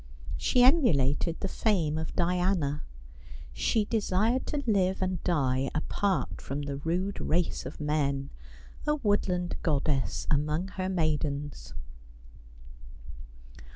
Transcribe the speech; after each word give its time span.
She 0.35 0.63
emulated 0.63 1.39
the 1.41 1.47
fame 1.47 1.99
of 1.99 2.15
Diana. 2.15 2.81
She 3.53 3.85
desired 3.85 4.47
to 4.47 4.63
live 4.65 4.99
and 4.99 5.23
die 5.23 5.69
apart 5.75 6.41
from 6.41 6.63
the 6.63 6.77
rude 6.77 7.21
race 7.21 7.67
of 7.67 7.79
men— 7.79 8.31
a 8.87 8.95
woodland 8.95 9.57
goddess 9.61 10.25
among 10.31 10.69
her 10.69 10.89
maidens. 10.89 11.75